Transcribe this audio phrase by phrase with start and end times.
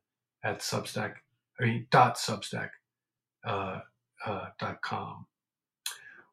[0.45, 1.15] at Substack,
[1.59, 2.71] I mean, dot Substack
[3.47, 3.79] uh,
[4.27, 5.27] uh, dot com.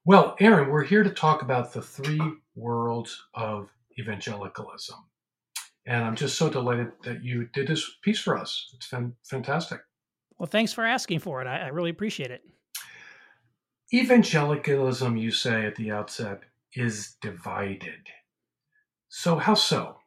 [0.03, 2.19] Well, Aaron, we're here to talk about the three
[2.55, 4.97] worlds of evangelicalism.
[5.85, 8.71] And I'm just so delighted that you did this piece for us.
[8.73, 9.81] It's been fantastic.
[10.39, 11.47] Well, thanks for asking for it.
[11.47, 12.41] I, I really appreciate it.
[13.93, 16.41] Evangelicalism, you say at the outset,
[16.73, 18.07] is divided.
[19.13, 19.97] So, how so?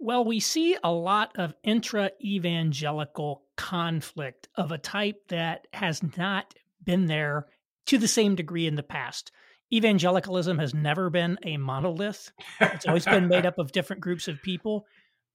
[0.00, 6.54] Well, we see a lot of intra evangelical conflict of a type that has not
[6.84, 7.46] been there
[7.86, 9.30] to the same degree in the past.
[9.72, 14.42] Evangelicalism has never been a monolith, it's always been made up of different groups of
[14.42, 14.84] people.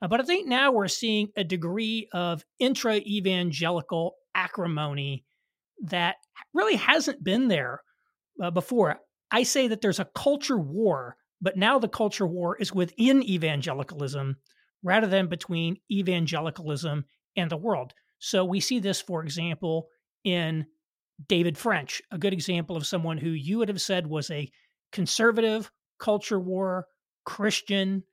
[0.02, 5.24] Uh, but I think now we're seeing a degree of intra evangelical acrimony
[5.84, 6.18] that
[6.54, 7.84] really hasn't been there
[8.44, 9.00] uh, before.
[9.32, 14.38] I say that there's a culture war but now the culture war is within evangelicalism
[14.84, 17.94] rather than between evangelicalism and the world.
[18.20, 19.88] So we see this, for example,
[20.24, 20.66] in
[21.28, 24.50] David French, a good example of someone who you would have said was a
[24.92, 26.88] conservative, culture war,
[27.26, 28.04] Christian,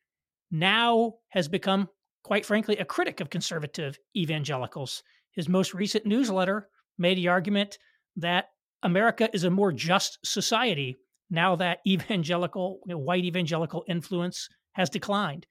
[0.51, 1.89] now has become,
[2.23, 5.03] quite frankly, a critic of conservative evangelicals.
[5.33, 7.79] His most recent newsletter made the argument
[8.17, 8.47] that
[8.83, 10.97] America is a more just society
[11.35, 15.47] now that evangelical, white evangelical influence has declined.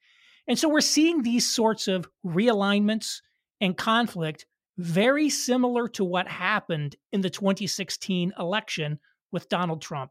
[0.46, 3.20] And so we're seeing these sorts of realignments
[3.60, 8.98] and conflict very similar to what happened in the 2016 election
[9.32, 10.10] with Donald Trump.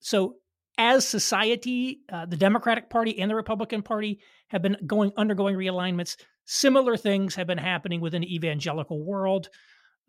[0.00, 0.36] So,
[0.80, 6.16] as society, uh, the Democratic Party and the Republican Party have been going undergoing realignments.
[6.44, 9.48] Similar things have been happening within the evangelical world,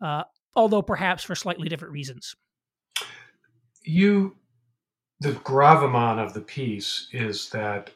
[0.00, 0.22] uh,
[0.54, 2.36] although perhaps for slightly different reasons.
[3.82, 4.36] You
[5.20, 7.90] the gravamen of the piece is that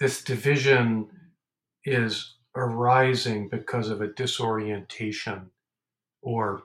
[0.00, 1.08] this division
[1.84, 5.50] is arising because of a disorientation
[6.22, 6.62] or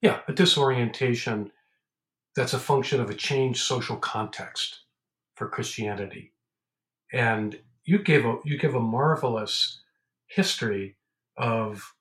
[0.00, 1.50] yeah a disorientation
[2.34, 4.80] that's a function of a changed social context
[5.34, 6.32] for christianity.
[7.12, 9.80] And you gave a you give a marvelous
[10.26, 10.96] history
[11.36, 11.94] of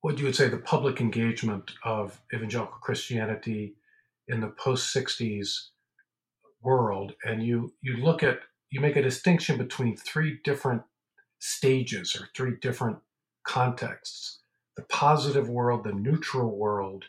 [0.00, 3.74] what you would say the public engagement of evangelical christianity
[4.28, 5.68] in the post 60s
[6.62, 8.40] world and you you look at
[8.70, 10.82] you make a distinction between three different
[11.38, 12.98] stages or three different
[13.44, 14.40] contexts
[14.76, 17.04] the positive world the neutral world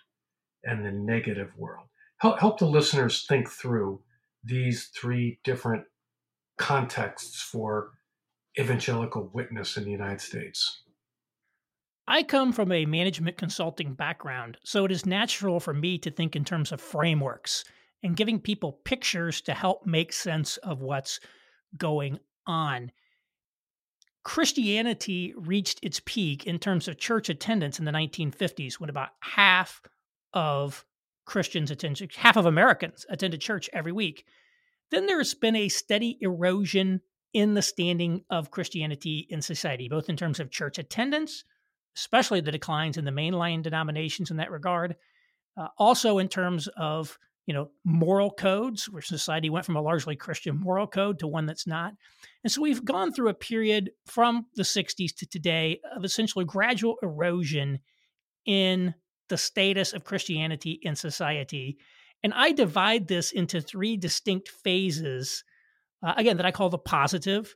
[0.64, 1.88] and the negative world.
[2.18, 4.02] Help, help the listeners think through
[4.44, 5.84] these three different
[6.58, 7.92] contexts for
[8.60, 10.82] evangelical witness in the united states.
[12.08, 16.36] I come from a management consulting background, so it is natural for me to think
[16.36, 17.64] in terms of frameworks
[18.04, 21.20] and giving people pictures to help make sense of what's
[21.78, 22.92] going on.
[24.24, 29.82] Christianity reached its peak in terms of church attendance in the 1950s when about half
[30.34, 30.86] of
[31.26, 34.26] Christians attended, half of Americans attended church every week.
[34.92, 37.02] Then there's been a steady erosion
[37.34, 41.44] in the standing of Christianity in society, both in terms of church attendance,
[41.98, 44.96] especially the declines in the mainline denominations in that regard,
[45.58, 50.16] uh, also in terms of you know, moral codes, where society went from a largely
[50.16, 51.94] Christian moral code to one that's not.
[52.44, 56.96] And so we've gone through a period from the 60s to today of essentially gradual
[57.04, 57.80] erosion
[58.46, 58.94] in
[59.30, 61.78] the status of Christianity in society.
[62.24, 65.44] And I divide this into three distinct phases,
[66.06, 67.56] uh, again, that I call the positive,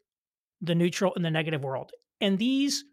[0.62, 1.91] the neutral, and the negative world.
[2.19, 2.83] And these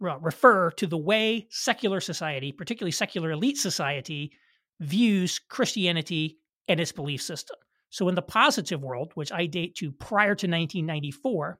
[0.00, 4.32] refer to the way secular society, particularly secular elite society,
[4.80, 6.38] views Christianity
[6.68, 7.56] and its belief system.
[7.90, 11.58] So, in the positive world, which I date to prior to 1994,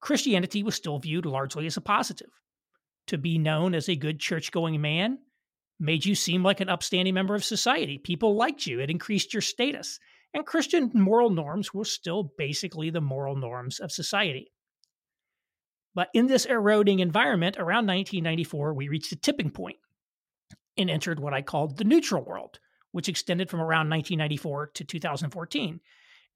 [0.00, 2.30] Christianity was still viewed largely as a positive.
[3.08, 5.18] To be known as a good church going man
[5.80, 7.98] made you seem like an upstanding member of society.
[7.98, 9.98] People liked you, it increased your status.
[10.32, 14.52] And Christian moral norms were still basically the moral norms of society.
[15.94, 19.76] But in this eroding environment, around 1994, we reached a tipping point
[20.76, 22.58] and entered what I called the neutral world,
[22.92, 25.80] which extended from around 1994 to 2014.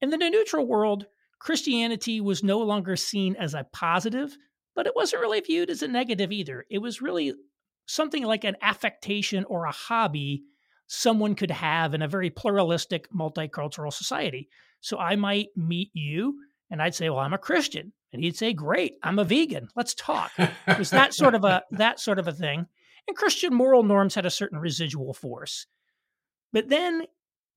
[0.01, 1.05] In the neutral world,
[1.39, 4.37] Christianity was no longer seen as a positive,
[4.75, 6.65] but it wasn't really viewed as a negative either.
[6.69, 7.33] It was really
[7.85, 10.43] something like an affectation or a hobby
[10.87, 14.49] someone could have in a very pluralistic, multicultural society.
[14.81, 16.39] So I might meet you
[16.69, 19.69] and I'd say, "Well, I'm a Christian." And he'd say, "Great, I'm a vegan.
[19.75, 22.67] Let's talk." It was that sort of a that sort of a thing.
[23.09, 25.65] And Christian moral norms had a certain residual force.
[26.53, 27.05] But then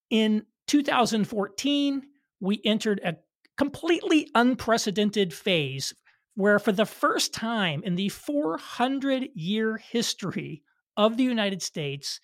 [0.08, 2.02] in 2014,
[2.40, 3.16] we entered a
[3.58, 5.92] completely unprecedented phase
[6.36, 10.62] where, for the first time in the 400 year history
[10.96, 12.18] of the United States,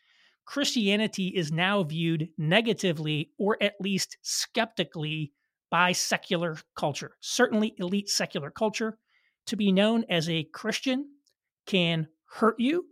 [0.47, 5.35] Christianity is now viewed negatively or at least skeptically
[5.71, 8.97] by secular culture, certainly elite secular culture.
[9.49, 11.11] To be known as a Christian
[11.67, 12.87] can hurt you,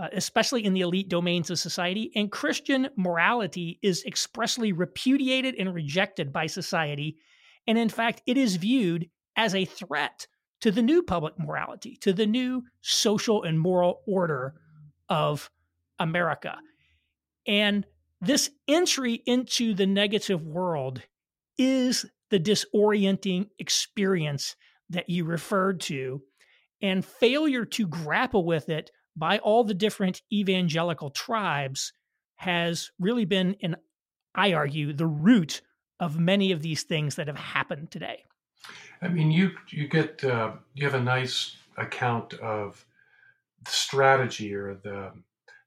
[0.00, 2.10] uh, especially in the elite domains of society.
[2.16, 7.18] And Christian morality is expressly repudiated and rejected by society.
[7.66, 10.26] And in fact, it is viewed as a threat
[10.62, 14.54] to the new public morality, to the new social and moral order
[15.10, 15.50] of
[15.98, 16.56] America.
[17.46, 17.84] And
[18.22, 21.02] this entry into the negative world
[21.58, 24.56] is the disorienting experience
[24.88, 26.22] that you referred to.
[26.80, 31.92] And failure to grapple with it by all the different evangelical tribes
[32.36, 33.76] has really been, and
[34.34, 35.62] I argue, the root
[35.98, 38.24] of many of these things that have happened today.
[39.02, 42.84] I mean, you you get uh, you have a nice account of
[43.64, 45.12] the strategy or the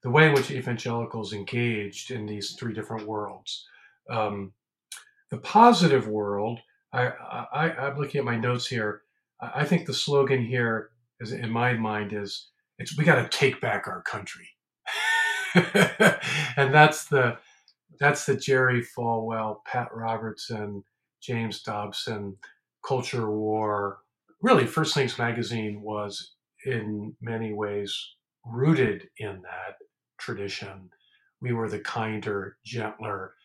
[0.02, 3.68] the way in which evangelicals engaged in these three different worlds.
[4.10, 4.54] Um,
[5.30, 6.60] the positive world,
[6.92, 9.02] I, I I'm looking at my notes here.
[9.40, 12.50] I think the slogan here is in my mind is
[12.98, 14.48] we got to take back our country,
[15.56, 17.38] and that's the
[18.00, 20.84] that's the Jerry Falwell, Pat Robertson,
[21.22, 22.38] James Dobson
[22.86, 24.00] culture war.
[24.42, 26.36] Really, First Things Magazine was
[26.66, 27.98] in many ways
[28.46, 29.78] rooted in that
[30.20, 30.90] tradition.
[31.42, 33.36] We were the kinder, gentler,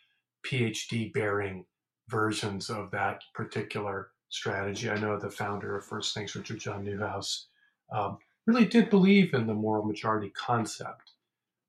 [0.47, 1.65] PhD bearing
[2.09, 4.91] versions of that particular strategy.
[4.91, 7.45] I know the founder of First Things, Richard John Neuhaus,
[7.93, 11.13] um, really did believe in the moral majority concept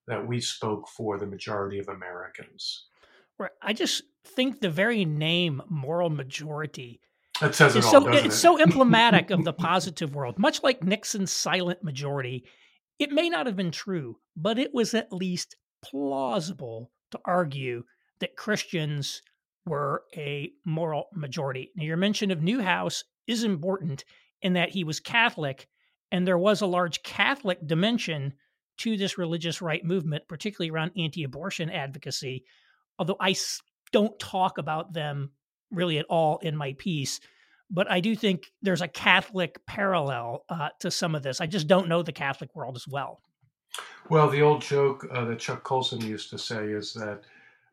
[0.07, 2.87] that we spoke for the majority of Americans.
[3.37, 3.51] Right.
[3.61, 7.01] I just think the very name moral majority
[7.41, 8.01] that says it it's all.
[8.01, 8.37] So, it's it?
[8.37, 10.39] so emblematic of the positive world.
[10.39, 12.45] Much like Nixon's silent majority,
[12.97, 17.83] it may not have been true, but it was at least plausible to argue
[18.19, 19.21] that Christians
[19.65, 21.71] were a moral majority.
[21.75, 24.03] Now, your mention of Neuhaus is important
[24.41, 25.67] in that he was Catholic,
[26.11, 28.33] and there was a large Catholic dimension
[28.77, 32.45] to this religious right movement, particularly around anti abortion advocacy.
[32.97, 33.35] Although I
[33.91, 35.31] don't talk about them
[35.71, 37.19] really at all in my piece.
[37.71, 41.39] But I do think there's a Catholic parallel uh, to some of this.
[41.39, 43.21] I just don't know the Catholic world as well.
[44.09, 47.21] Well, the old joke uh, that Chuck Colson used to say is that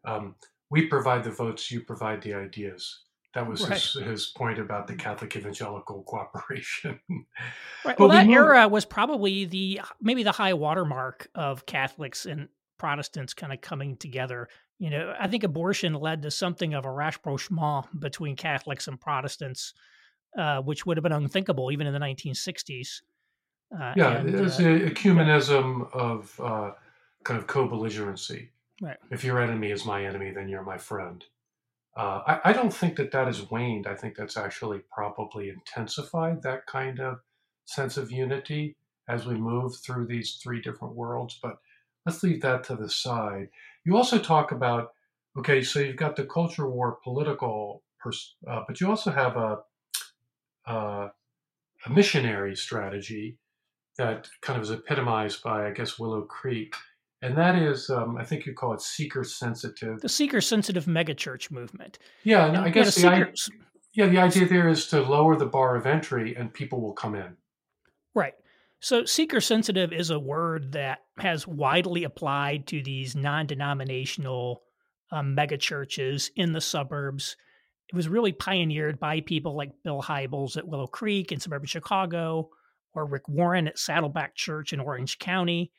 [0.04, 0.34] um,
[0.68, 3.04] we provide the votes, you provide the ideas.
[3.36, 3.74] That was right.
[3.74, 6.98] his, his point about the Catholic evangelical cooperation.
[7.84, 7.98] right.
[8.00, 12.48] Well, that we era was probably the maybe the high watermark of Catholics and
[12.78, 14.48] Protestants kind of coming together.
[14.78, 19.74] You know, I think abortion led to something of a rapprochement between Catholics and Protestants,
[20.38, 23.02] uh, which would have been unthinkable even in the 1960s.
[23.70, 26.00] Uh, yeah, and, there's uh, a ecumenism yeah.
[26.00, 26.70] of uh,
[27.22, 28.48] kind of co-belligerency.
[28.80, 28.96] Right.
[29.10, 31.22] If your enemy is my enemy, then you're my friend.
[31.96, 33.86] Uh, I, I, don't think that that has waned.
[33.86, 37.20] I think that's actually probably intensified that kind of
[37.64, 38.76] sense of unity
[39.08, 41.38] as we move through these three different worlds.
[41.42, 41.56] But
[42.04, 43.48] let's leave that to the side.
[43.84, 44.90] You also talk about
[45.38, 49.58] okay, so you've got the culture war political, pers- uh, but you also have a,
[50.66, 51.08] uh,
[51.84, 53.38] a missionary strategy
[53.98, 56.74] that kind of is epitomized by, I guess, Willow Creek.
[57.22, 60.00] And that is, um, I think you call it seeker sensitive.
[60.00, 61.98] The seeker sensitive megachurch movement.
[62.24, 63.32] Yeah, and I guess the, idea,
[63.94, 67.14] yeah, the idea there is to lower the bar of entry and people will come
[67.14, 67.36] in.
[68.14, 68.34] Right.
[68.80, 74.62] So, seeker sensitive is a word that has widely applied to these non denominational
[75.10, 77.36] um, megachurches in the suburbs.
[77.88, 82.50] It was really pioneered by people like Bill Hybels at Willow Creek in suburban Chicago
[82.94, 85.70] or Rick Warren at Saddleback Church in Orange County.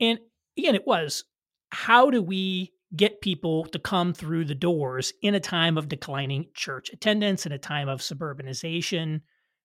[0.00, 0.18] And
[0.58, 1.24] again, it was
[1.70, 6.46] how do we get people to come through the doors in a time of declining
[6.54, 9.20] church attendance, in a time of suburbanization,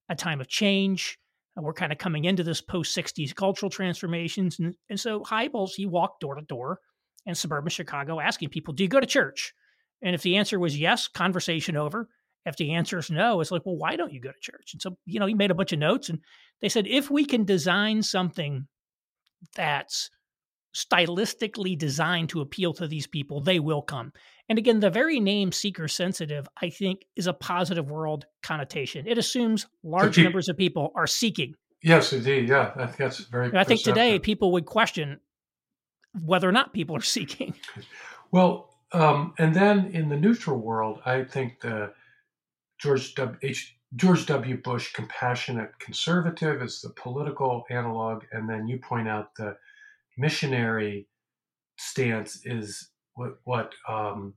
[0.09, 1.17] a time of change?
[1.57, 4.59] Uh, we're kind of coming into this post 60s cultural transformations.
[4.59, 6.79] And, and so Hybels, he walked door to door
[7.25, 9.53] in suburban Chicago asking people, Do you go to church?
[10.01, 12.09] And if the answer was yes, conversation over.
[12.45, 14.71] If the answer is no, it's like, well, why don't you go to church?
[14.73, 16.19] And so, you know, he made a bunch of notes and
[16.59, 18.67] they said, if we can design something
[19.55, 20.09] that's
[20.73, 24.11] stylistically designed to appeal to these people, they will come.
[24.49, 29.07] And again, the very name seeker sensitive, I think, is a positive world connotation.
[29.07, 31.55] It assumes large so numbers of people are seeking.
[31.81, 32.49] Yes, indeed.
[32.49, 33.49] Yeah, I think that's very.
[33.49, 35.19] And I think today people would question
[36.23, 37.53] whether or not people are seeking.
[38.31, 41.93] Well, um, and then in the neutral world, I think the
[42.79, 43.37] George W.
[43.41, 43.77] H.
[43.95, 44.57] George W.
[44.57, 49.55] Bush compassionate conservative is the political analog, and then you point out the
[50.17, 51.08] missionary
[51.77, 54.34] stance is what what um,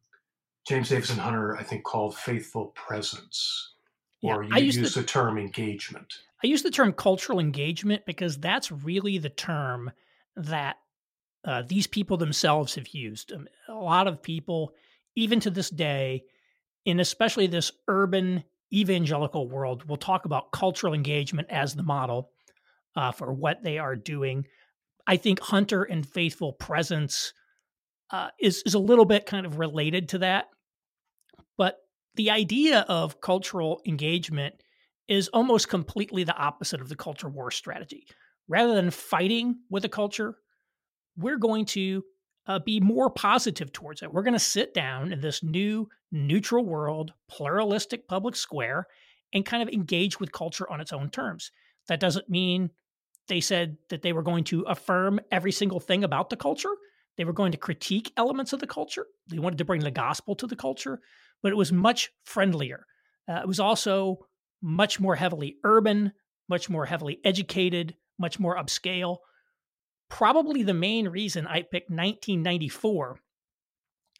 [0.66, 3.75] James Davison Hunter I think called faithful presence,
[4.23, 6.12] or yeah, you use the, the term engagement.
[6.42, 9.90] I use the term cultural engagement because that's really the term
[10.37, 10.76] that
[11.45, 13.33] uh, these people themselves have used.
[13.33, 14.75] Um, a lot of people,
[15.14, 16.25] even to this day,
[16.85, 22.30] in especially this urban evangelical world, will talk about cultural engagement as the model
[22.97, 24.47] uh, for what they are doing.
[25.06, 27.32] I think Hunter and faithful presence
[28.10, 30.48] uh, is is a little bit kind of related to that,
[31.56, 31.78] but
[32.14, 34.54] the idea of cultural engagement
[35.08, 38.06] is almost completely the opposite of the culture war strategy.
[38.48, 40.36] Rather than fighting with a culture,
[41.16, 42.02] we're going to
[42.46, 44.12] uh, be more positive towards it.
[44.12, 48.86] We're going to sit down in this new neutral world, pluralistic public square,
[49.32, 51.50] and kind of engage with culture on its own terms.
[51.88, 52.70] That doesn't mean
[53.28, 56.75] they said that they were going to affirm every single thing about the culture.
[57.16, 59.06] They were going to critique elements of the culture.
[59.28, 61.00] They wanted to bring the gospel to the culture,
[61.42, 62.87] but it was much friendlier.
[63.28, 64.26] Uh, it was also
[64.62, 66.12] much more heavily urban,
[66.49, 69.18] much more heavily educated, much more upscale.
[70.09, 73.18] Probably the main reason I picked 1994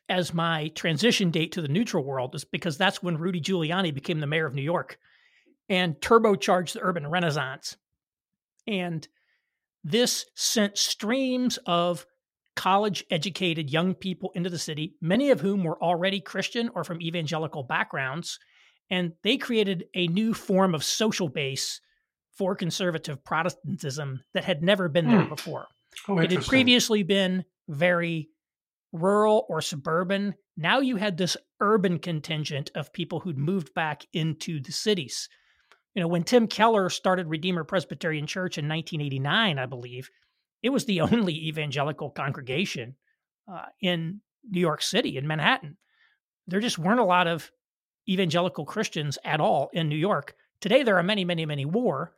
[0.09, 4.21] as my transition date to the neutral world is because that's when Rudy Giuliani became
[4.21, 4.99] the mayor of New York
[5.69, 7.77] and turbocharged the urban renaissance.
[8.67, 9.07] And
[9.85, 12.07] this sent streams of
[12.57, 17.01] college educated young people into the city, many of whom were already Christian or from
[17.03, 18.39] evangelical backgrounds.
[18.91, 21.81] And they created a new form of social base
[22.37, 25.29] for conservative Protestantism that had never been there hmm.
[25.29, 25.67] before.
[26.09, 28.29] Oh, it had previously been very
[28.93, 30.35] rural or suburban.
[30.57, 35.29] Now you had this urban contingent of people who'd moved back into the cities.
[35.97, 40.11] You know, when Tim Keller started Redeemer Presbyterian Church in 1989, I believe,
[40.63, 42.97] it was the only evangelical congregation
[43.51, 45.79] uh, in New York City, in Manhattan.
[46.47, 47.51] There just weren't a lot of
[48.07, 50.35] evangelical Christians at all in New York.
[50.61, 52.13] Today, there are many, many, many more,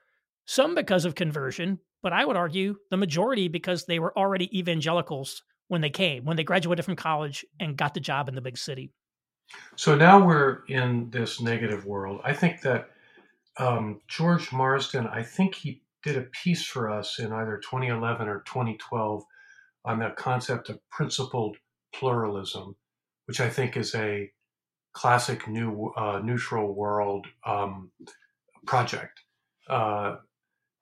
[0.44, 5.44] some because of conversion, but I would argue the majority because they were already evangelicals
[5.68, 8.58] when they came, when they graduated from college and got the job in the big
[8.58, 8.90] city.
[9.76, 12.20] So now we're in this negative world.
[12.24, 12.90] I think that
[13.58, 18.40] um, George Marsden, I think he did a piece for us in either 2011 or
[18.46, 19.24] 2012
[19.84, 21.56] on the concept of principled
[21.94, 22.76] pluralism,
[23.26, 24.30] which I think is a
[24.92, 27.90] classic new uh, neutral world um,
[28.66, 29.20] project.
[29.68, 30.16] Uh,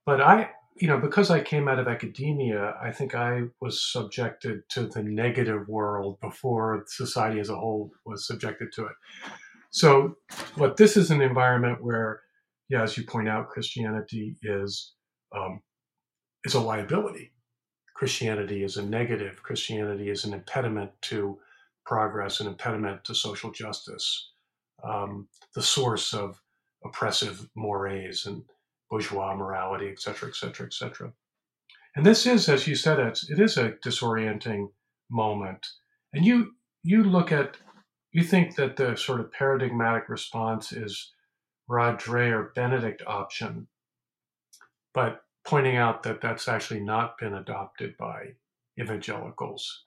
[0.04, 4.68] but I, you know, because I came out of academia, I think I was subjected
[4.70, 8.94] to the negative world before society as a whole was subjected to it.
[9.70, 10.16] So,
[10.56, 12.20] but this is an environment where,
[12.68, 14.94] yeah, as you point out, Christianity is
[15.36, 15.60] um,
[16.44, 17.32] is a liability.
[17.94, 19.42] Christianity is a negative.
[19.42, 21.38] Christianity is an impediment to
[21.84, 24.32] progress, an impediment to social justice,
[24.84, 26.40] um, the source of
[26.84, 28.42] oppressive mores and
[28.90, 31.12] bourgeois morality, et cetera, et cetera, et cetera.
[31.96, 34.68] And this is, as you said, it's, it is a disorienting
[35.10, 35.66] moment.
[36.12, 37.56] And you you look at
[38.12, 41.12] you think that the sort of paradigmatic response is
[41.68, 43.66] Rod Dreher Benedict option,
[44.94, 48.34] but pointing out that that's actually not been adopted by
[48.78, 49.82] evangelicals.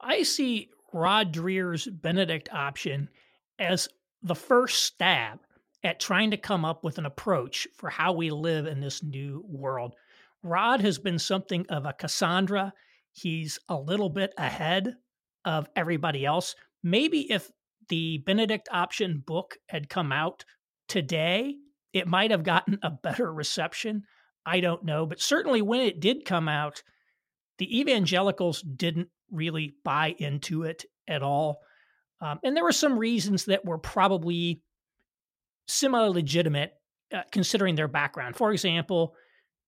[0.00, 3.08] I see Rod Dreher's Benedict option
[3.58, 3.88] as
[4.22, 5.40] the first stab
[5.82, 9.44] at trying to come up with an approach for how we live in this new
[9.48, 9.94] world.
[10.42, 12.72] Rod has been something of a Cassandra.
[13.12, 14.96] He's a little bit ahead
[15.44, 16.54] of everybody else.
[16.82, 17.50] Maybe if
[17.88, 20.44] the Benedict option book had come out
[20.90, 21.54] today,
[21.92, 24.02] it might have gotten a better reception.
[24.44, 25.06] I don't know.
[25.06, 26.82] But certainly when it did come out,
[27.58, 31.60] the evangelicals didn't really buy into it at all.
[32.20, 34.60] Um, and there were some reasons that were probably
[35.68, 36.72] semi legitimate
[37.14, 38.36] uh, considering their background.
[38.36, 39.14] For example,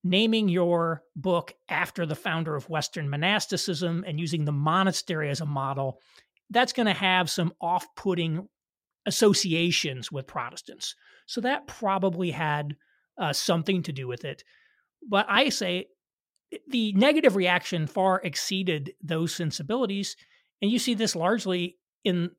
[0.03, 5.45] naming your book after the founder of Western monasticism and using the monastery as a
[5.45, 5.99] model,
[6.49, 8.47] that's going to have some off putting
[9.05, 10.95] associations with Protestants.
[11.25, 12.75] So that probably had
[13.17, 14.43] uh, something to do with it.
[15.07, 15.87] But I say
[16.67, 20.15] the negative reaction far exceeded those sensibilities.
[20.61, 22.31] And you see this largely in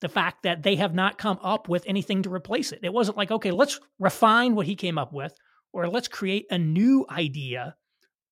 [0.00, 2.80] the fact that they have not come up with anything to replace it.
[2.82, 5.34] It wasn't like, okay, let's refine what he came up with,
[5.72, 7.76] or let's create a new idea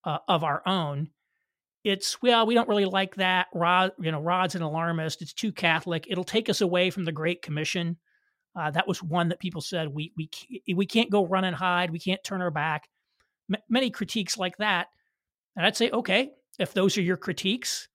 [0.04, 1.11] uh, of our own.
[1.85, 3.49] It's well, we don't really like that.
[3.53, 5.21] Rod, you know, Rod's an alarmist.
[5.21, 6.07] It's too Catholic.
[6.09, 7.97] It'll take us away from the Great Commission.
[8.55, 10.31] Uh, that was one that people said we we
[10.75, 11.91] we can't go run and hide.
[11.91, 12.89] We can't turn our back.
[13.53, 14.89] M- many critiques like that,
[15.57, 17.89] and I'd say, okay, if those are your critiques,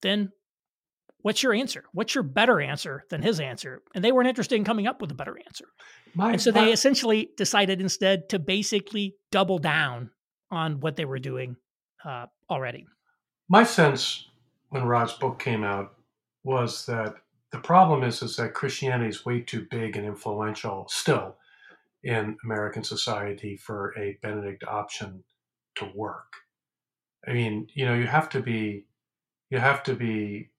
[0.00, 0.30] then
[1.20, 1.84] what's your answer?
[1.92, 3.82] What's your better answer than his answer?
[3.94, 5.66] And they weren't interested in coming up with a better answer.
[6.14, 10.10] My, and so they essentially decided instead to basically double down
[10.50, 11.56] on what they were doing
[12.06, 12.86] uh, already.
[13.48, 14.28] My sense
[14.70, 15.94] when Rod's book came out
[16.44, 17.16] was that
[17.52, 21.36] the problem is is that Christianity is way too big and influential still
[22.02, 25.24] in American society for a Benedict option
[25.76, 26.32] to work.
[27.26, 28.86] I mean, you know, you have to be,
[29.50, 30.50] you have to be,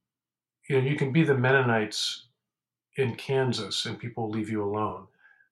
[0.70, 2.27] you know, you can be the Mennonites
[2.98, 5.08] in Kansas and people leave you alone.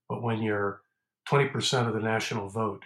[0.10, 0.82] But when you're
[1.30, 2.84] 20% of the national vote,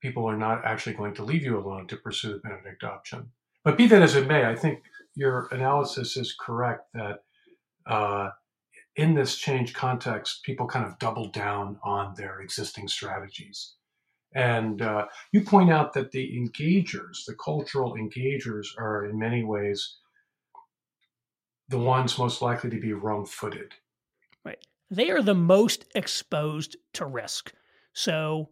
[0.00, 3.30] people are not actually going to leave you alone to pursue the Benedict option.
[3.64, 4.82] But be that as it may, I think
[5.14, 7.22] your analysis is correct that
[7.86, 8.30] uh,
[8.96, 13.74] in this change context, people kind of double down on their existing strategies.
[14.34, 19.96] And uh, you point out that the engagers, the cultural engagers, are in many ways
[21.68, 23.74] the ones most likely to be wrong footed.
[24.44, 24.58] Right.
[24.90, 27.52] They are the most exposed to risk.
[27.92, 28.50] So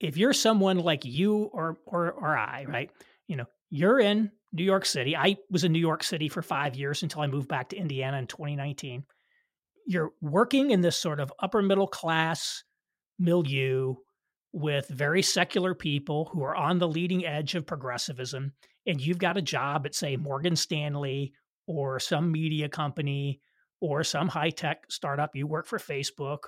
[0.00, 2.90] if you're someone like you or, or, or I, right,
[3.26, 5.16] you know, you're in New York City.
[5.16, 8.18] I was in New York City for five years until I moved back to Indiana
[8.18, 9.04] in 2019.
[9.86, 12.64] You're working in this sort of upper middle class
[13.18, 13.94] milieu
[14.52, 18.52] with very secular people who are on the leading edge of progressivism,
[18.86, 21.32] and you've got a job at, say, Morgan Stanley
[21.66, 23.40] or some media company
[23.80, 25.34] or some high tech startup.
[25.34, 26.44] You work for Facebook,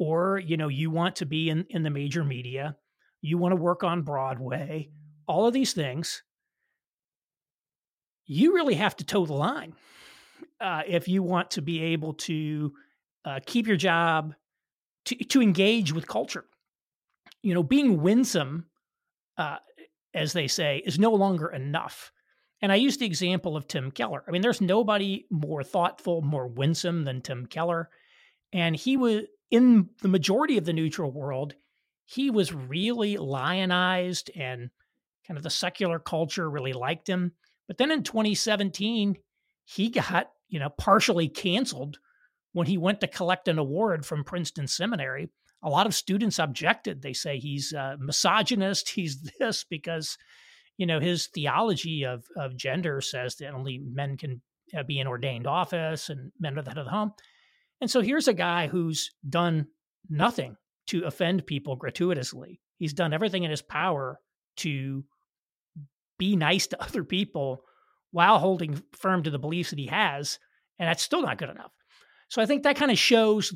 [0.00, 2.76] or you know you want to be in in the major media.
[3.22, 4.90] You want to work on Broadway.
[5.28, 6.24] All of these things
[8.30, 9.74] you really have to toe the line
[10.60, 12.72] uh, if you want to be able to
[13.24, 14.34] uh, keep your job,
[15.06, 16.44] to, to engage with culture.
[17.42, 18.66] You know, being winsome,
[19.36, 19.56] uh,
[20.14, 22.12] as they say, is no longer enough.
[22.62, 24.22] And I use the example of Tim Keller.
[24.28, 27.88] I mean, there's nobody more thoughtful, more winsome than Tim Keller.
[28.52, 31.54] And he was in the majority of the neutral world,
[32.04, 34.70] he was really lionized and
[35.26, 37.32] kind of the secular culture really liked him.
[37.68, 39.16] But then in 2017,
[39.64, 41.98] he got, you know, partially canceled
[42.52, 45.28] when he went to collect an award from Princeton Seminary.
[45.62, 47.02] A lot of students objected.
[47.02, 50.18] They say he's a misogynist, he's this because,
[50.76, 54.40] you know, his theology of, of gender says that only men can
[54.76, 57.12] uh, be in ordained office and men are the head of the home.
[57.80, 59.66] And so here's a guy who's done
[60.08, 60.56] nothing
[60.88, 62.60] to offend people gratuitously.
[62.78, 64.18] He's done everything in his power
[64.58, 65.04] to
[66.18, 67.64] be nice to other people
[68.10, 70.38] while holding firm to the beliefs that he has.
[70.78, 71.72] And that's still not good enough.
[72.28, 73.54] So I think that kind of shows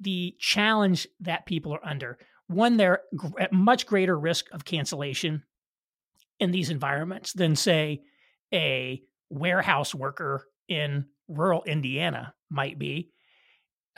[0.00, 2.18] the challenge that people are under.
[2.46, 3.02] One, they're
[3.38, 5.42] at much greater risk of cancellation
[6.38, 8.02] in these environments than, say,
[8.52, 13.10] a warehouse worker in rural Indiana might be.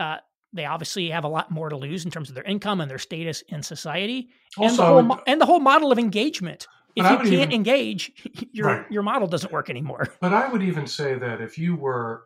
[0.01, 0.17] Uh,
[0.53, 2.99] they obviously have a lot more to lose in terms of their income and their
[2.99, 7.17] status in society, also, and the whole, and the whole model of engagement if you
[7.17, 8.13] can't even, engage,
[8.53, 8.91] your right.
[8.91, 10.09] your model doesn't work anymore.
[10.21, 12.25] But I would even say that if you were,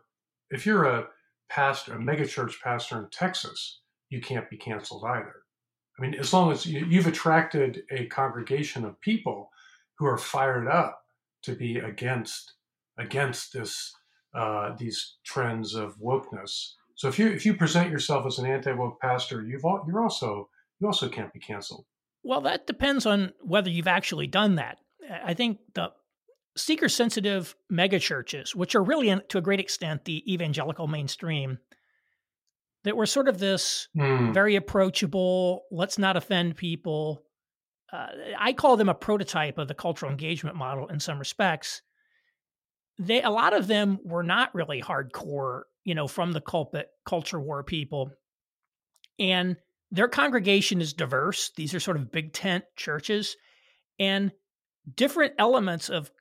[0.49, 1.07] if you're a
[1.49, 5.33] pastor, a megachurch pastor in Texas, you can't be canceled either.
[5.97, 9.49] I mean, as long as you, you've attracted a congregation of people
[9.97, 11.01] who are fired up
[11.43, 12.53] to be against
[12.97, 13.93] against this
[14.33, 16.71] uh, these trends of wokeness.
[16.95, 20.49] So if you if you present yourself as an anti woke pastor, you've you're also
[20.79, 21.85] you also can't be canceled.
[22.23, 24.79] Well, that depends on whether you've actually done that.
[25.23, 25.91] I think the
[26.57, 31.59] seeker sensitive megachurches, which are really to a great extent the evangelical mainstream,
[32.85, 34.33] that were sort of this mm.
[34.33, 37.23] very approachable, let's not offend people.
[37.91, 38.07] Uh,
[38.39, 41.81] I call them a prototype of the cultural engagement model in some respects.
[42.97, 47.39] They a lot of them were not really hardcore, you know, from the culprit culture
[47.39, 48.11] war people.
[49.17, 49.55] And
[49.91, 51.51] their congregation is diverse.
[51.55, 53.37] These are sort of big tent churches,
[53.97, 54.31] and
[54.93, 56.11] different elements of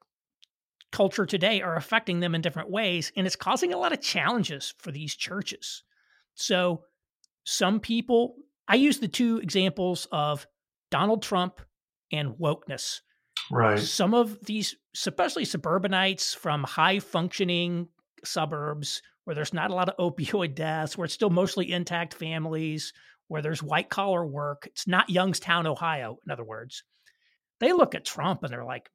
[0.92, 4.74] culture today are affecting them in different ways, and it's causing a lot of challenges
[4.78, 5.82] for these churches.
[6.34, 6.82] So,
[7.44, 8.36] some people,
[8.68, 10.46] I use the two examples of
[10.90, 11.60] Donald Trump
[12.12, 13.00] and wokeness.
[13.50, 13.78] Right.
[13.78, 17.88] Some of these, especially suburbanites from high functioning
[18.24, 22.92] suburbs where there's not a lot of opioid deaths, where it's still mostly intact families,
[23.28, 24.66] where there's white collar work.
[24.66, 26.84] It's not Youngstown, Ohio, in other words.
[27.60, 28.90] They look at Trump and they're like,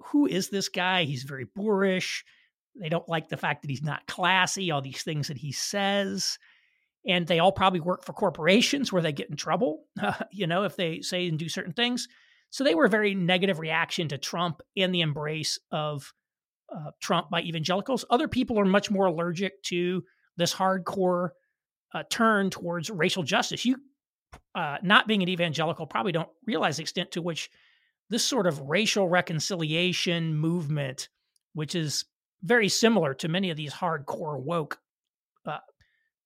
[0.00, 1.04] who is this guy?
[1.04, 2.24] He's very boorish.
[2.78, 6.38] They don't like the fact that he's not classy, all these things that he says.
[7.06, 10.64] And they all probably work for corporations where they get in trouble, uh, you know,
[10.64, 12.08] if they say and do certain things.
[12.50, 16.12] So they were a very negative reaction to Trump and the embrace of
[16.74, 18.04] uh, Trump by evangelicals.
[18.10, 20.04] Other people are much more allergic to
[20.36, 21.30] this hardcore
[21.94, 23.64] uh, turn towards racial justice.
[23.64, 23.76] You,
[24.54, 27.50] uh, not being an evangelical, probably don't realize the extent to which
[28.10, 31.08] this sort of racial reconciliation movement,
[31.54, 32.04] which is
[32.42, 34.78] very similar to many of these hardcore woke
[35.46, 35.58] uh,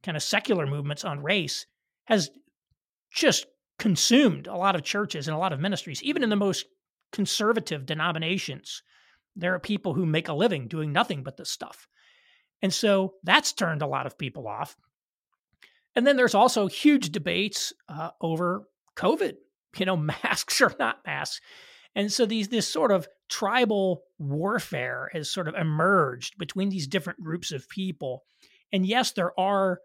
[0.03, 1.67] kind of secular movements on race,
[2.05, 2.31] has
[3.13, 3.47] just
[3.79, 6.67] consumed a lot of churches and a lot of ministries, even in the most
[7.13, 8.83] conservative denominations.
[9.37, 11.89] There are people who make a living doing nothing but this stuff.
[12.61, 14.77] And so that's turned a lot of people off.
[15.95, 18.63] And then there's also huge debates uh, over
[18.97, 19.35] COVID,
[19.77, 21.41] you know, masks or not masks.
[21.95, 27.23] And so these this sort of tribal warfare has sort of emerged between these different
[27.23, 28.25] groups of people.
[28.73, 29.81] And yes, there are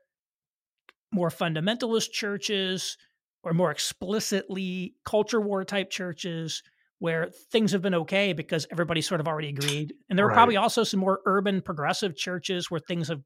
[1.11, 2.97] more fundamentalist churches
[3.43, 6.63] or more explicitly culture war type churches
[6.99, 9.93] where things have been okay because everybody sort of already agreed.
[10.09, 10.35] And there are right.
[10.35, 13.21] probably also some more urban progressive churches where things have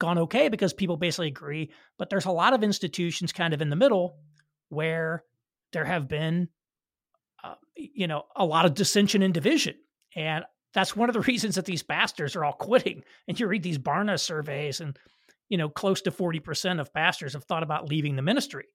[0.00, 1.70] gone okay because people basically agree.
[1.98, 4.16] But there's a lot of institutions kind of in the middle
[4.70, 5.22] where
[5.72, 6.48] there have been
[7.44, 9.74] uh, you know, a lot of dissension and division.
[10.16, 13.02] And that's one of the reasons that these pastors are all quitting.
[13.28, 14.96] And you read these Barna surveys, and,
[15.48, 18.66] you know, close to 40% of pastors have thought about leaving the ministry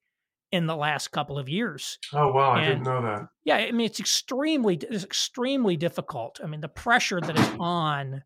[0.52, 2.00] in the last couple of years.
[2.14, 3.28] Oh wow, and, I didn't know that.
[3.44, 6.40] Yeah, I mean it's extremely it's extremely difficult.
[6.44, 8.24] I mean the pressure that is on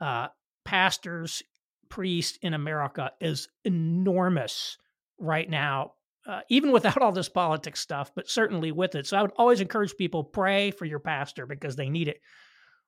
[0.00, 0.28] uh,
[0.64, 1.42] pastors,
[1.88, 4.76] priests in America is enormous
[5.18, 5.92] right now
[6.26, 9.06] uh, even without all this politics stuff, but certainly with it.
[9.06, 12.20] So I would always encourage people pray for your pastor because they need it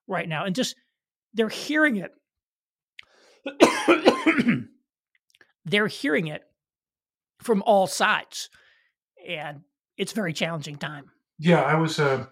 [0.07, 0.75] right now, and just
[1.33, 2.11] they're hearing it.
[5.65, 6.43] they're hearing it
[7.39, 8.49] from all sides,
[9.25, 9.61] and
[9.97, 11.11] it's very challenging time.
[11.39, 12.25] Yeah, I was uh,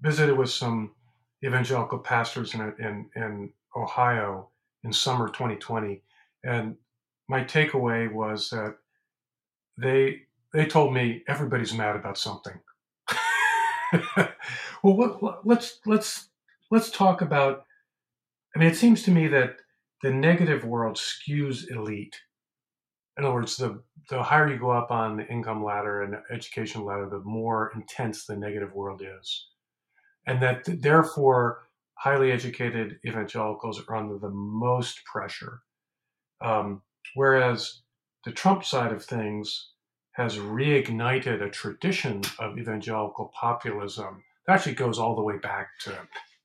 [0.00, 0.92] visited with some
[1.44, 4.48] evangelical pastors in in, in Ohio
[4.84, 6.02] in summer 2020,
[6.44, 6.76] and
[7.28, 8.76] my takeaway was that
[9.76, 12.58] they they told me everybody's mad about something.
[14.82, 16.28] well, let's let's
[16.70, 17.64] let's talk about.
[18.54, 19.56] I mean, it seems to me that
[20.02, 22.16] the negative world skews elite.
[23.18, 26.84] In other words, the the higher you go up on the income ladder and education
[26.84, 29.48] ladder, the more intense the negative world is,
[30.26, 35.60] and that therefore highly educated evangelicals are under the most pressure.
[36.40, 36.82] Um,
[37.14, 37.80] whereas
[38.24, 39.72] the Trump side of things
[40.12, 45.94] has reignited a tradition of evangelical populism that actually goes all the way back to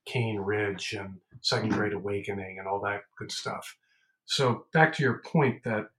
[0.05, 3.77] Cane Ridge and Second Great Awakening and all that good stuff.
[4.25, 5.89] So back to your point that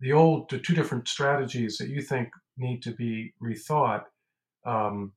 [0.00, 4.04] the old, the two different strategies that you think need to be rethought,
[4.66, 5.12] um,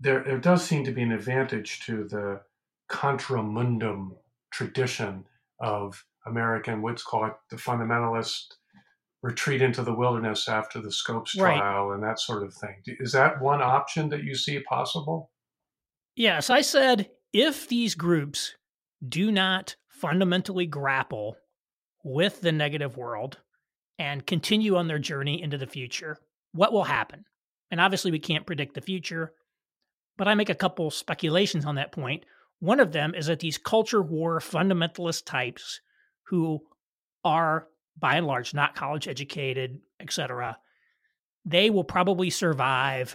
[0.00, 2.40] there, there does seem to be an advantage to the
[2.88, 4.12] contra mundum
[4.52, 5.24] tradition
[5.60, 8.54] of American, what's called the fundamentalist
[9.22, 11.94] retreat into the wilderness after the Scopes trial right.
[11.94, 12.76] and that sort of thing.
[12.86, 15.30] Is that one option that you see possible?
[16.14, 18.54] Yes, I said if these groups
[19.06, 21.36] do not fundamentally grapple
[22.04, 23.38] with the negative world
[23.98, 26.18] and continue on their journey into the future,
[26.52, 27.24] what will happen?
[27.70, 29.32] And obviously, we can't predict the future,
[30.16, 32.24] but I make a couple speculations on that point.
[32.60, 35.80] One of them is that these culture war fundamentalist types
[36.28, 36.60] who
[37.24, 40.58] are by and large not college educated, etc.,
[41.44, 43.14] they will probably survive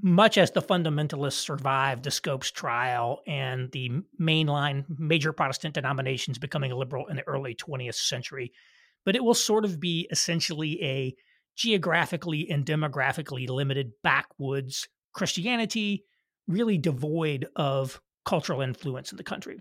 [0.00, 6.72] much as the fundamentalists survived the Scopes trial and the mainline major Protestant denominations becoming
[6.72, 8.52] liberal in the early 20th century.
[9.04, 11.14] But it will sort of be essentially a
[11.56, 16.04] geographically and demographically limited backwoods Christianity,
[16.48, 19.60] really devoid of cultural influence in the country.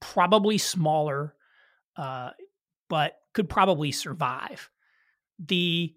[0.00, 1.34] Probably smaller,
[1.96, 2.30] uh,
[2.88, 4.70] but could probably survive.
[5.38, 5.94] The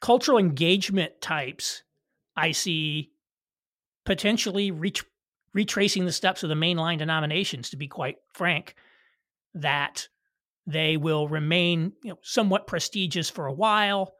[0.00, 1.82] cultural engagement types
[2.36, 3.12] I see
[4.04, 5.04] potentially reach
[5.52, 8.74] retracing the steps of the mainline denominations, to be quite frank,
[9.54, 10.08] that
[10.66, 14.14] they will remain you know, somewhat prestigious for a while,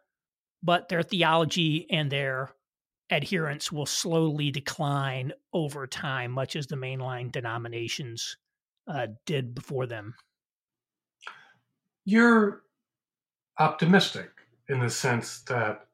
[0.63, 2.55] but their theology and their
[3.11, 8.37] adherence will slowly decline over time, much as the mainline denominations
[8.89, 10.15] uh, did before them.
[12.05, 12.63] You're
[13.59, 14.31] optimistic
[14.69, 15.87] in the sense that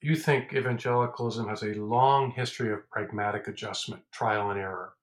[0.00, 4.94] you think evangelicalism has a long history of pragmatic adjustment, trial and error.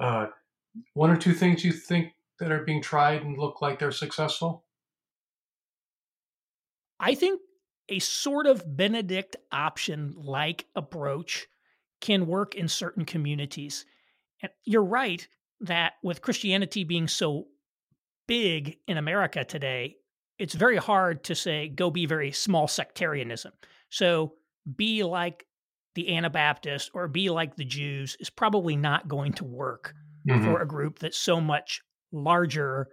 [0.00, 0.26] Uh,
[0.94, 4.64] one or two things you think that are being tried and look like they're successful?
[6.98, 7.40] I think
[7.88, 11.46] a sort of Benedict option like approach
[12.00, 13.86] can work in certain communities.
[14.42, 15.26] And you're right
[15.60, 17.46] that with Christianity being so
[18.26, 19.96] big in America today,
[20.38, 23.52] it's very hard to say go be very small sectarianism.
[23.88, 24.34] So
[24.76, 25.46] be like
[25.94, 29.94] the Anabaptist or be like the Jews is probably not going to work
[30.26, 30.44] mm-hmm.
[30.44, 32.88] for a group that's so much larger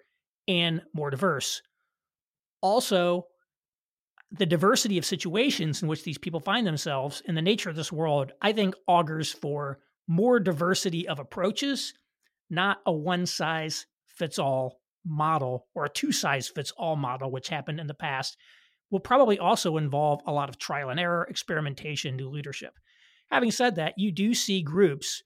[0.48, 1.62] and more diverse.
[2.62, 3.26] Also,
[4.32, 7.92] the diversity of situations in which these people find themselves and the nature of this
[7.92, 11.94] world, I think, augurs for more diversity of approaches,
[12.50, 17.50] not a one size fits all model or a two size fits all model, which
[17.50, 18.38] happened in the past,
[18.92, 22.74] will probably also involve a lot of trial and error, experimentation, new leadership.
[23.32, 25.24] Having said that, you do see groups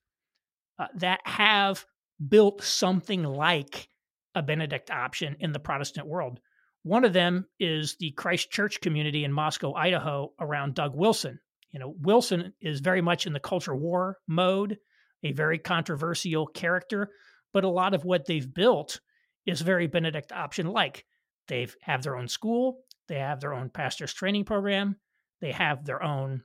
[0.77, 1.86] uh, that have
[2.27, 3.89] built something like
[4.36, 6.39] a Benedict option in the Protestant world.
[6.83, 11.39] One of them is the Christ Church community in Moscow, Idaho, around Doug Wilson.
[11.71, 14.77] You know, Wilson is very much in the culture war mode,
[15.23, 17.09] a very controversial character,
[17.53, 18.99] but a lot of what they've built
[19.45, 21.05] is very Benedict option like.
[21.47, 24.97] They have their own school, they have their own pastor's training program,
[25.41, 26.43] they have their own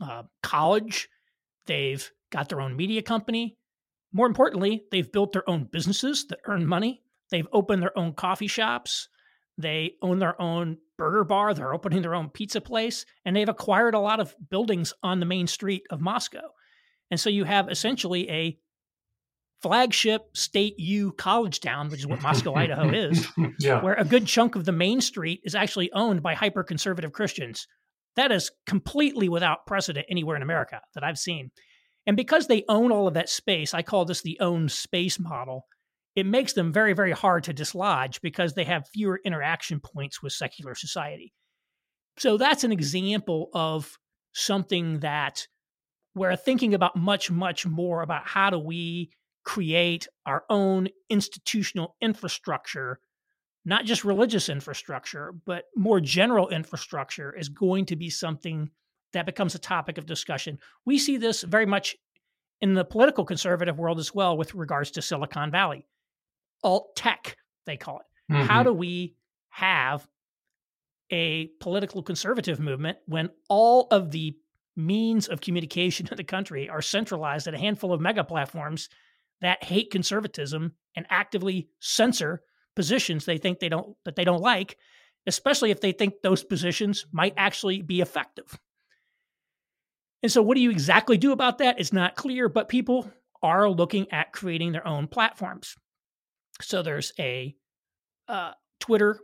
[0.00, 1.08] uh, college,
[1.66, 3.56] they've got their own media company,
[4.12, 7.02] more importantly, they've built their own businesses that earn money.
[7.30, 9.08] They've opened their own coffee shops.
[9.58, 11.52] They own their own burger bar.
[11.52, 13.04] They're opening their own pizza place.
[13.24, 16.52] And they've acquired a lot of buildings on the main street of Moscow.
[17.10, 18.58] And so you have essentially a
[19.60, 23.26] flagship state U college town, which is what Moscow, Idaho is,
[23.58, 23.82] yeah.
[23.82, 27.66] where a good chunk of the main street is actually owned by hyper conservative Christians.
[28.16, 31.50] That is completely without precedent anywhere in America that I've seen.
[32.08, 35.66] And because they own all of that space, I call this the own space model.
[36.16, 40.32] It makes them very, very hard to dislodge because they have fewer interaction points with
[40.32, 41.34] secular society.
[42.16, 43.98] So that's an example of
[44.32, 45.46] something that
[46.14, 49.10] we're thinking about much, much more about how do we
[49.44, 53.00] create our own institutional infrastructure,
[53.66, 58.70] not just religious infrastructure, but more general infrastructure is going to be something
[59.12, 60.58] that becomes a topic of discussion.
[60.84, 61.96] We see this very much
[62.60, 65.86] in the political conservative world as well with regards to Silicon Valley.
[66.62, 68.32] Alt tech, they call it.
[68.32, 68.46] Mm-hmm.
[68.46, 69.14] How do we
[69.50, 70.06] have
[71.10, 74.36] a political conservative movement when all of the
[74.76, 78.88] means of communication in the country are centralized at a handful of mega platforms
[79.40, 82.42] that hate conservatism and actively censor
[82.76, 84.78] positions they think they don't that they don't like
[85.26, 88.56] especially if they think those positions might actually be effective
[90.22, 91.78] and so, what do you exactly do about that?
[91.78, 93.10] It's not clear, but people
[93.42, 95.76] are looking at creating their own platforms.
[96.60, 97.54] So, there's a
[98.26, 99.20] uh, Twitter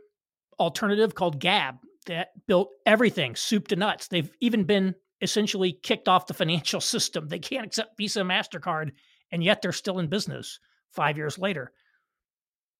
[0.59, 4.07] alternative called Gab that built everything soup to nuts.
[4.07, 7.27] They've even been essentially kicked off the financial system.
[7.27, 8.91] They can't accept Visa MasterCard,
[9.31, 10.59] and yet they're still in business
[10.91, 11.71] five years later.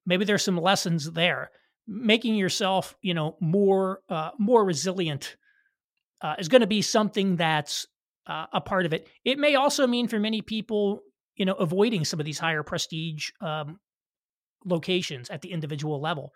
[0.06, 1.51] Maybe there's some lessons there.
[1.88, 5.36] Making yourself, you know, more uh, more resilient
[6.21, 7.86] uh, is going to be something that's
[8.27, 9.07] uh, a part of it.
[9.23, 11.01] It may also mean for many people,
[11.35, 13.79] you know, avoiding some of these higher prestige um,
[14.65, 16.31] locations at the individual level,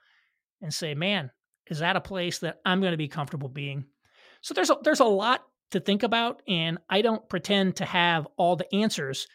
[0.61, 1.31] and say, "Man,
[1.67, 3.85] is that a place that I'm going to be comfortable being?"
[4.41, 8.27] So there's a, there's a lot to think about, and I don't pretend to have
[8.37, 9.27] all the answers.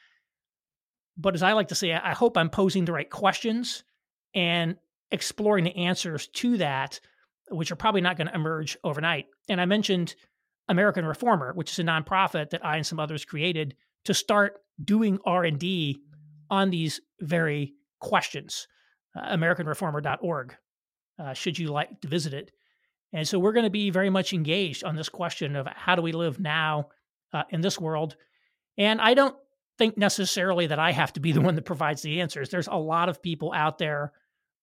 [1.17, 3.85] But as I like to say, I hope I'm posing the right questions
[4.35, 4.77] and
[5.11, 6.99] exploring the answers to that,
[7.51, 9.27] which are probably not going to emerge overnight.
[9.49, 10.17] And I mentioned
[10.68, 15.18] American Reformer, which is a nonprofit that I and some others created to start doing
[15.24, 15.98] R&D
[16.50, 18.66] on these very questions.
[19.16, 20.57] Uh, AmericanReformer.org,
[21.18, 22.50] uh, should you like to visit it.
[23.12, 26.03] And so we're going to be very much engaged on this question of how do
[26.03, 26.88] we live now
[27.33, 28.16] uh, in this world.
[28.77, 29.37] And I don't
[29.79, 32.48] think necessarily that I have to be the one that provides the answers.
[32.48, 34.12] There's a lot of people out there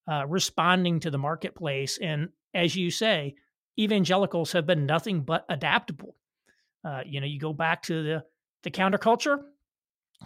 [0.09, 1.97] uh, responding to the marketplace.
[2.01, 3.35] And as you say,
[3.79, 6.15] evangelicals have been nothing but adaptable.
[6.83, 8.23] Uh, you know, you go back to the
[8.63, 9.39] the counterculture,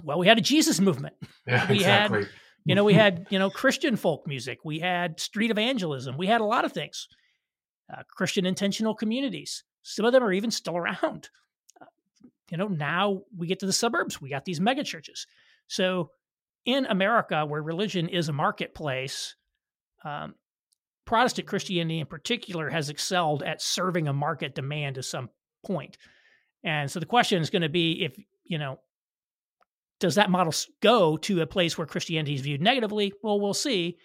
[0.04, 1.16] Well, we had a Jesus movement.
[1.48, 2.24] Yeah, we exactly.
[2.24, 2.30] had,
[2.66, 4.60] you know, we had, you know, Christian folk music.
[4.64, 6.18] We had street evangelism.
[6.18, 7.08] We had a lot of things.
[7.92, 9.64] Uh, Christian intentional communities.
[9.84, 11.30] Some of them are even still around.
[11.80, 11.86] Uh,
[12.50, 14.20] you know, now we get to the suburbs.
[14.22, 15.28] We got these mega churches.
[15.68, 16.10] So
[16.66, 19.36] in America, where religion is a marketplace,
[20.04, 20.34] um,
[21.06, 25.30] Protestant Christianity in particular has excelled at serving a market demand to some
[25.66, 25.98] point.
[26.64, 28.80] And so the question is going to be if, you know,
[30.00, 33.14] does that model go to a place where Christianity is viewed negatively?
[33.24, 33.98] Well, we'll see.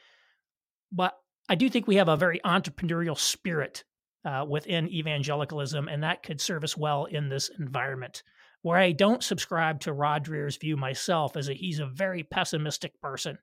[0.93, 1.15] But
[1.49, 3.85] I do think we have a very entrepreneurial spirit
[4.25, 8.23] uh, within evangelicalism, and that could serve us well in this environment.
[8.63, 13.01] Where I don't subscribe to Rod Dreher's view myself is that he's a very pessimistic
[13.01, 13.39] person.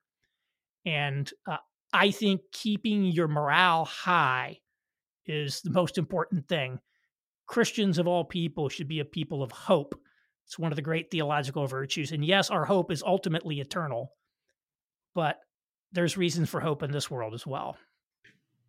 [0.85, 1.57] And uh,
[1.93, 4.59] I think keeping your morale high
[5.25, 6.79] is the most important thing.
[7.47, 9.99] Christians of all people should be a people of hope.
[10.45, 12.11] It's one of the great theological virtues.
[12.11, 14.13] And yes, our hope is ultimately eternal,
[15.13, 15.39] but
[15.91, 17.77] there's reasons for hope in this world as well.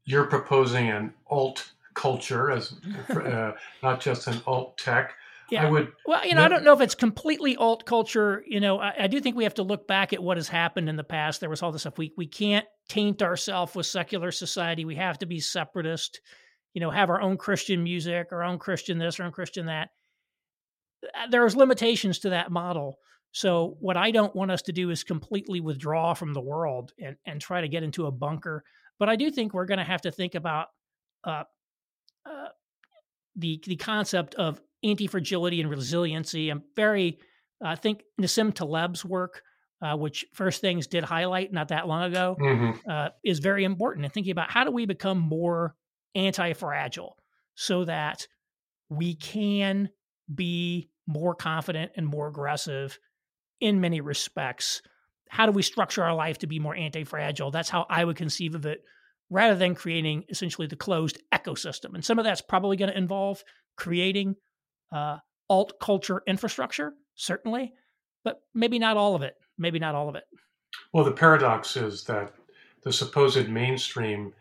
[0.04, 2.74] You're proposing an alt culture as
[3.10, 3.52] uh,
[3.82, 5.14] not just an alt tech.
[5.50, 5.66] Yeah.
[5.66, 5.92] I would.
[6.06, 8.44] Well, you know, I don't know if it's completely alt culture.
[8.46, 10.88] You know, I, I, do think we have to look back at what has happened
[10.88, 11.40] in the past.
[11.40, 11.96] There was all this stuff.
[11.96, 14.84] We we can't taint ourselves with secular society.
[14.84, 16.20] We have to be separatist.
[16.74, 19.88] You know, have our own Christian music, our own Christian this, our own Christian that.
[21.02, 22.98] Uh, There's limitations to that model.
[23.32, 27.16] So what I don't want us to do is completely withdraw from the world and
[27.24, 28.64] and try to get into a bunker.
[28.98, 30.66] But I do think we're going to have to think about
[31.24, 31.44] uh,
[32.26, 32.48] uh,
[33.36, 36.50] the the concept of anti fragility and resiliency.
[36.50, 37.18] I'm very,
[37.62, 39.42] I think Nassim Taleb's work,
[39.82, 42.90] uh, which First Things did highlight not that long ago, mm-hmm.
[42.90, 45.74] uh, is very important in thinking about how do we become more
[46.14, 47.16] anti fragile
[47.54, 48.26] so that
[48.88, 49.90] we can
[50.32, 52.98] be more confident and more aggressive
[53.60, 54.82] in many respects.
[55.28, 57.50] How do we structure our life to be more anti fragile?
[57.50, 58.82] That's how I would conceive of it
[59.30, 61.94] rather than creating essentially the closed ecosystem.
[61.94, 63.42] And some of that's probably going to involve
[63.76, 64.36] creating
[64.92, 67.72] uh, alt culture infrastructure, certainly,
[68.24, 69.34] but maybe not all of it.
[69.58, 70.24] Maybe not all of it.
[70.92, 72.32] Well, the paradox is that
[72.82, 74.32] the supposed mainstream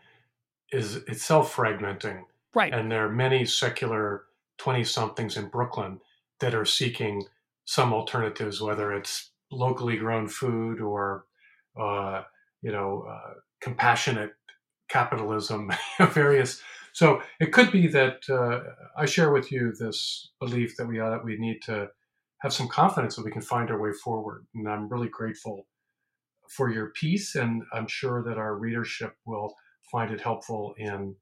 [0.72, 2.22] is itself fragmenting.
[2.54, 2.72] Right.
[2.72, 4.24] And there are many secular
[4.58, 6.00] 20 somethings in Brooklyn
[6.40, 7.24] that are seeking
[7.64, 11.24] some alternatives, whether it's locally grown food or,
[11.80, 12.22] uh,
[12.62, 14.32] you know, uh, compassionate
[14.88, 15.70] capitalism,
[16.10, 16.62] various
[16.98, 18.58] so it could be that uh,
[18.96, 21.90] I share with you this belief that we uh, we need to
[22.40, 24.46] have some confidence that we can find our way forward.
[24.56, 25.68] And I'm really grateful
[26.48, 29.54] for your piece, and I'm sure that our readership will
[29.92, 31.14] find it helpful in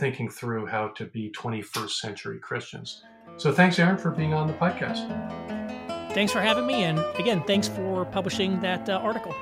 [0.00, 3.02] thinking through how to be 21st century Christians.
[3.36, 5.06] So thanks, Aaron, for being on the podcast.
[6.14, 9.34] Thanks for having me, and again, thanks for publishing that uh, article.